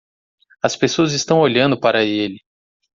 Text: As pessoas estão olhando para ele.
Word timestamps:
As 0.63 0.75
pessoas 0.75 1.11
estão 1.13 1.37
olhando 1.39 1.79
para 1.79 2.03
ele. 2.03 2.39